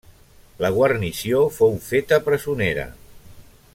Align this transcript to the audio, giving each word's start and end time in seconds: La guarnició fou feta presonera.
La 0.63 0.71
guarnició 0.77 1.43
fou 1.57 1.77
feta 1.91 2.21
presonera. 2.31 2.87